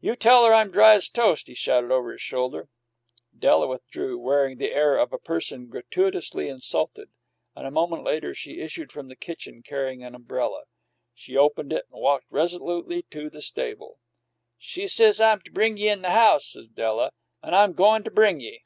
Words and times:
"You 0.00 0.14
tell 0.14 0.44
her 0.46 0.54
I'm 0.54 0.70
dry 0.70 0.94
as 0.94 1.08
toast!" 1.08 1.48
he 1.48 1.54
shouted 1.54 1.90
over 1.90 2.12
his 2.12 2.20
shoulder. 2.22 2.68
Della 3.36 3.66
withdrew, 3.66 4.16
wearing 4.20 4.56
the 4.58 4.70
air 4.72 4.96
of 4.96 5.12
a 5.12 5.18
person 5.18 5.66
gratuitously 5.66 6.48
insulted; 6.48 7.08
and 7.56 7.66
a 7.66 7.72
moment 7.72 8.04
later 8.04 8.36
she 8.36 8.60
issued 8.60 8.92
from 8.92 9.08
the 9.08 9.16
kitchen, 9.16 9.64
carrying 9.66 10.04
an 10.04 10.14
umbrella. 10.14 10.66
She 11.12 11.36
opened 11.36 11.72
it 11.72 11.88
and 11.90 12.00
walked 12.00 12.26
resolutely 12.30 13.02
to 13.10 13.28
the 13.28 13.42
stable. 13.42 13.98
"She 14.58 14.86
says 14.86 15.20
I'm 15.20 15.40
to 15.40 15.50
bring 15.50 15.76
ye 15.76 15.88
in 15.88 16.02
the 16.02 16.10
house," 16.10 16.52
said 16.52 16.76
Della, 16.76 17.10
"an' 17.42 17.52
I'm 17.54 17.72
goin' 17.72 18.04
to 18.04 18.12
bring 18.12 18.38
ye!" 18.38 18.62